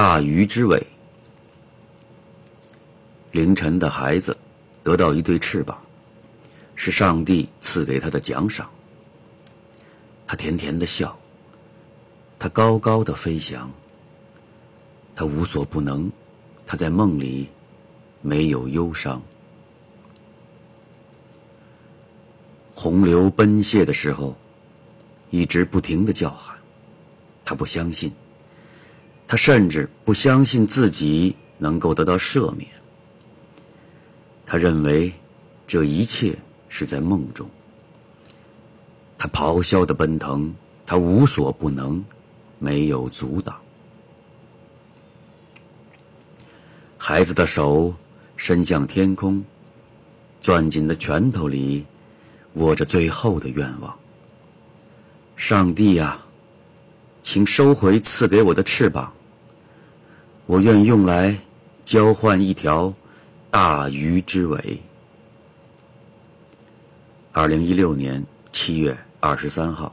[0.00, 0.86] 大鱼之尾。
[3.32, 4.38] 凌晨的孩子
[4.84, 5.76] 得到一对翅膀，
[6.76, 8.70] 是上帝赐给他的奖赏。
[10.24, 11.18] 他甜甜的笑，
[12.38, 13.68] 他高高的飞翔，
[15.16, 16.08] 他无所不能，
[16.64, 17.48] 他在梦里
[18.22, 19.20] 没有忧伤。
[22.72, 24.36] 洪流奔泻的时候，
[25.30, 26.56] 一直不停的叫喊，
[27.44, 28.12] 他不相信，
[29.28, 32.66] 他甚至不相信自己能够得到赦免。
[34.46, 35.12] 他认为
[35.66, 36.36] 这一切
[36.70, 37.48] 是在梦中。
[39.18, 40.54] 他咆哮的奔腾，
[40.86, 42.02] 他无所不能，
[42.58, 43.60] 没有阻挡。
[46.96, 47.94] 孩子的手
[48.36, 49.44] 伸向天空，
[50.40, 51.84] 攥紧的拳头里
[52.54, 53.98] 握着最后的愿望。
[55.36, 56.24] 上帝呀，
[57.22, 59.12] 请收回赐给我的翅膀，
[60.48, 61.38] 我愿用来
[61.84, 62.92] 交换一条。
[63.50, 64.80] 大鱼之尾。
[67.32, 69.92] 二零一六年七月二十三号。